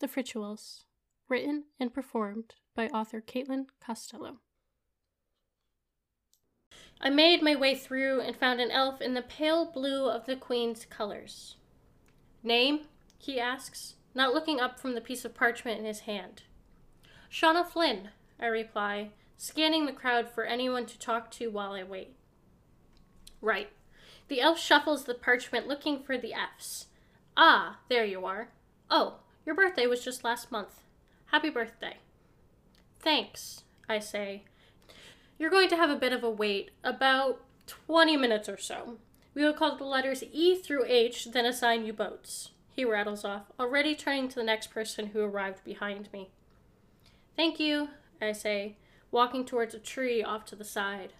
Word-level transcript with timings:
The 0.00 0.08
Fritchuels, 0.08 0.84
written 1.28 1.64
and 1.78 1.92
performed 1.92 2.54
by 2.74 2.86
author 2.86 3.20
Caitlin 3.20 3.66
Costello. 3.84 4.38
I 7.02 7.10
made 7.10 7.42
my 7.42 7.54
way 7.54 7.74
through 7.74 8.22
and 8.22 8.34
found 8.34 8.60
an 8.60 8.70
elf 8.70 9.02
in 9.02 9.12
the 9.12 9.20
pale 9.20 9.66
blue 9.70 10.08
of 10.08 10.24
the 10.24 10.36
Queen's 10.36 10.86
colors. 10.86 11.56
Name? 12.42 12.86
he 13.18 13.38
asks, 13.38 13.96
not 14.14 14.32
looking 14.32 14.58
up 14.58 14.80
from 14.80 14.94
the 14.94 15.02
piece 15.02 15.26
of 15.26 15.34
parchment 15.34 15.78
in 15.78 15.84
his 15.84 16.00
hand. 16.00 16.44
Shauna 17.30 17.66
Flynn, 17.66 18.08
I 18.40 18.46
reply, 18.46 19.10
scanning 19.36 19.84
the 19.84 19.92
crowd 19.92 20.30
for 20.30 20.44
anyone 20.44 20.86
to 20.86 20.98
talk 20.98 21.30
to 21.32 21.48
while 21.48 21.72
I 21.72 21.82
wait. 21.82 22.16
Right. 23.42 23.68
The 24.28 24.40
elf 24.40 24.58
shuffles 24.58 25.04
the 25.04 25.14
parchment 25.14 25.68
looking 25.68 26.02
for 26.02 26.16
the 26.16 26.32
F's. 26.32 26.86
Ah, 27.36 27.80
there 27.90 28.06
you 28.06 28.24
are. 28.24 28.48
Oh, 28.90 29.16
your 29.44 29.54
birthday 29.54 29.86
was 29.86 30.04
just 30.04 30.24
last 30.24 30.52
month. 30.52 30.80
Happy 31.26 31.50
birthday. 31.50 31.96
Thanks, 32.98 33.64
I 33.88 33.98
say. 33.98 34.44
You're 35.38 35.50
going 35.50 35.68
to 35.70 35.76
have 35.76 35.90
a 35.90 35.96
bit 35.96 36.12
of 36.12 36.22
a 36.22 36.30
wait, 36.30 36.70
about 36.84 37.42
20 37.66 38.16
minutes 38.16 38.48
or 38.48 38.58
so. 38.58 38.98
We 39.34 39.44
will 39.44 39.52
call 39.52 39.76
the 39.76 39.84
letters 39.84 40.24
E 40.32 40.56
through 40.56 40.84
H, 40.86 41.28
then 41.32 41.46
assign 41.46 41.84
you 41.84 41.92
boats. 41.92 42.50
He 42.68 42.84
rattles 42.84 43.24
off, 43.24 43.44
already 43.58 43.94
turning 43.94 44.28
to 44.28 44.34
the 44.34 44.44
next 44.44 44.68
person 44.68 45.08
who 45.08 45.22
arrived 45.22 45.64
behind 45.64 46.12
me. 46.12 46.30
Thank 47.36 47.58
you, 47.60 47.88
I 48.20 48.32
say, 48.32 48.76
walking 49.10 49.44
towards 49.44 49.74
a 49.74 49.78
tree 49.78 50.22
off 50.22 50.44
to 50.46 50.56
the 50.56 50.64
side. 50.64 51.12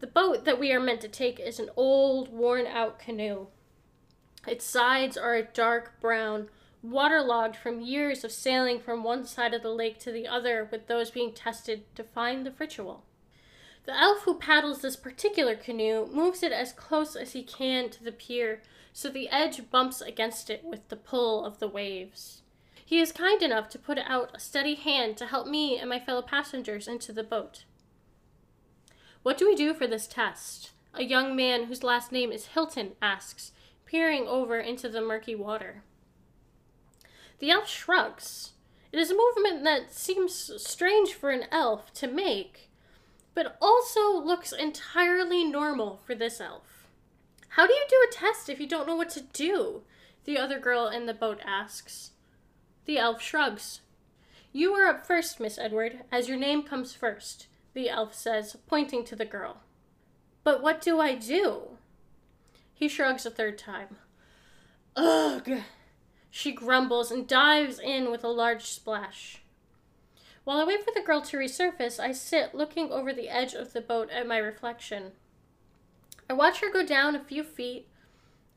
The 0.00 0.06
boat 0.06 0.44
that 0.44 0.60
we 0.60 0.72
are 0.72 0.80
meant 0.80 1.00
to 1.02 1.08
take 1.08 1.40
is 1.40 1.58
an 1.58 1.70
old, 1.76 2.32
worn 2.32 2.66
out 2.66 2.98
canoe. 2.98 3.48
Its 4.46 4.64
sides 4.64 5.16
are 5.16 5.34
a 5.34 5.42
dark 5.42 6.00
brown, 6.00 6.48
waterlogged 6.84 7.56
from 7.56 7.80
years 7.80 8.24
of 8.24 8.30
sailing 8.30 8.78
from 8.78 9.02
one 9.02 9.24
side 9.24 9.54
of 9.54 9.62
the 9.62 9.70
lake 9.70 9.98
to 9.98 10.12
the 10.12 10.28
other 10.28 10.68
with 10.70 10.86
those 10.86 11.10
being 11.10 11.32
tested 11.32 11.82
to 11.94 12.04
find 12.04 12.44
the 12.44 12.52
ritual. 12.58 13.04
The 13.86 13.98
elf 13.98 14.22
who 14.22 14.38
paddles 14.38 14.82
this 14.82 14.96
particular 14.96 15.56
canoe 15.56 16.06
moves 16.06 16.42
it 16.42 16.52
as 16.52 16.72
close 16.72 17.16
as 17.16 17.32
he 17.32 17.42
can 17.42 17.88
to 17.90 18.04
the 18.04 18.12
pier 18.12 18.62
so 18.92 19.08
the 19.08 19.28
edge 19.30 19.70
bumps 19.70 20.00
against 20.00 20.50
it 20.50 20.62
with 20.62 20.88
the 20.88 20.96
pull 20.96 21.44
of 21.44 21.58
the 21.58 21.68
waves. 21.68 22.42
He 22.84 23.00
is 23.00 23.12
kind 23.12 23.42
enough 23.42 23.70
to 23.70 23.78
put 23.78 23.98
out 23.98 24.30
a 24.34 24.40
steady 24.40 24.74
hand 24.74 25.16
to 25.16 25.26
help 25.26 25.46
me 25.46 25.78
and 25.78 25.88
my 25.88 25.98
fellow 25.98 26.22
passengers 26.22 26.86
into 26.86 27.12
the 27.12 27.24
boat. 27.24 27.64
What 29.22 29.38
do 29.38 29.46
we 29.46 29.54
do 29.54 29.72
for 29.72 29.86
this 29.86 30.06
test? 30.06 30.72
A 30.92 31.02
young 31.02 31.34
man 31.34 31.64
whose 31.64 31.82
last 31.82 32.12
name 32.12 32.30
is 32.30 32.48
Hilton 32.48 32.92
asks, 33.00 33.52
peering 33.86 34.26
over 34.28 34.58
into 34.58 34.88
the 34.88 35.00
murky 35.00 35.34
water. 35.34 35.82
The 37.38 37.50
elf 37.50 37.68
shrugs. 37.68 38.52
It 38.92 38.98
is 38.98 39.10
a 39.10 39.16
movement 39.16 39.64
that 39.64 39.92
seems 39.92 40.50
strange 40.56 41.14
for 41.14 41.30
an 41.30 41.46
elf 41.50 41.92
to 41.94 42.06
make, 42.06 42.70
but 43.34 43.56
also 43.60 44.12
looks 44.12 44.52
entirely 44.52 45.44
normal 45.44 46.00
for 46.06 46.14
this 46.14 46.40
elf. 46.40 46.86
How 47.50 47.66
do 47.66 47.72
you 47.72 47.84
do 47.88 48.06
a 48.08 48.12
test 48.12 48.48
if 48.48 48.60
you 48.60 48.68
don't 48.68 48.86
know 48.86 48.96
what 48.96 49.10
to 49.10 49.20
do? 49.20 49.82
The 50.24 50.38
other 50.38 50.58
girl 50.58 50.88
in 50.88 51.06
the 51.06 51.14
boat 51.14 51.40
asks. 51.44 52.12
The 52.84 52.98
elf 52.98 53.20
shrugs. 53.20 53.80
You 54.52 54.72
are 54.74 54.86
up 54.86 55.04
first, 55.06 55.40
Miss 55.40 55.58
Edward, 55.58 56.04
as 56.12 56.28
your 56.28 56.38
name 56.38 56.62
comes 56.62 56.94
first, 56.94 57.48
the 57.74 57.88
elf 57.88 58.14
says, 58.14 58.56
pointing 58.68 59.04
to 59.06 59.16
the 59.16 59.24
girl. 59.24 59.62
But 60.44 60.62
what 60.62 60.80
do 60.80 61.00
I 61.00 61.16
do? 61.16 61.78
He 62.72 62.88
shrugs 62.88 63.26
a 63.26 63.30
third 63.30 63.58
time. 63.58 63.96
Ugh! 64.94 65.62
She 66.36 66.50
grumbles 66.50 67.12
and 67.12 67.28
dives 67.28 67.78
in 67.78 68.10
with 68.10 68.24
a 68.24 68.28
large 68.28 68.64
splash. 68.64 69.40
While 70.42 70.58
I 70.58 70.64
wait 70.64 70.84
for 70.84 70.90
the 70.92 71.00
girl 71.00 71.22
to 71.22 71.36
resurface, 71.36 72.00
I 72.00 72.10
sit 72.10 72.56
looking 72.56 72.90
over 72.90 73.12
the 73.12 73.28
edge 73.28 73.54
of 73.54 73.72
the 73.72 73.80
boat 73.80 74.10
at 74.10 74.26
my 74.26 74.38
reflection. 74.38 75.12
I 76.28 76.32
watch 76.32 76.60
her 76.60 76.72
go 76.72 76.84
down 76.84 77.14
a 77.14 77.22
few 77.22 77.44
feet, 77.44 77.86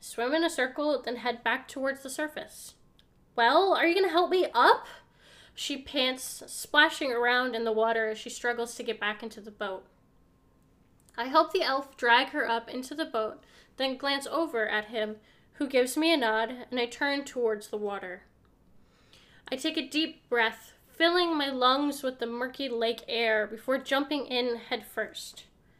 swim 0.00 0.32
in 0.32 0.42
a 0.42 0.48
circle, 0.48 1.02
then 1.02 1.16
head 1.16 1.44
back 1.44 1.68
towards 1.68 2.02
the 2.02 2.08
surface. 2.08 2.76
Well, 3.36 3.74
are 3.74 3.86
you 3.86 3.92
going 3.92 4.06
to 4.06 4.10
help 4.10 4.30
me 4.30 4.46
up? 4.54 4.86
She 5.54 5.76
pants, 5.76 6.42
splashing 6.46 7.12
around 7.12 7.54
in 7.54 7.64
the 7.64 7.72
water 7.72 8.08
as 8.08 8.16
she 8.16 8.30
struggles 8.30 8.74
to 8.76 8.84
get 8.84 8.98
back 8.98 9.22
into 9.22 9.42
the 9.42 9.50
boat. 9.50 9.84
I 11.14 11.26
help 11.26 11.52
the 11.52 11.62
elf 11.62 11.94
drag 11.98 12.28
her 12.28 12.48
up 12.48 12.70
into 12.70 12.94
the 12.94 13.04
boat, 13.04 13.44
then 13.76 13.98
glance 13.98 14.26
over 14.26 14.66
at 14.66 14.86
him 14.86 15.16
who 15.58 15.66
gives 15.66 15.96
me 15.96 16.12
a 16.12 16.16
nod, 16.16 16.66
and 16.70 16.78
I 16.78 16.86
turn 16.86 17.24
towards 17.24 17.68
the 17.68 17.76
water. 17.76 18.22
I 19.50 19.56
take 19.56 19.76
a 19.76 19.88
deep 19.88 20.28
breath, 20.28 20.72
filling 20.88 21.36
my 21.36 21.48
lungs 21.48 22.02
with 22.02 22.18
the 22.18 22.26
murky 22.26 22.68
lake 22.68 23.02
air 23.08 23.46
before 23.46 23.78
jumping 23.78 24.26
in 24.26 24.56
headfirst. 24.56 25.36
first. 25.36 25.44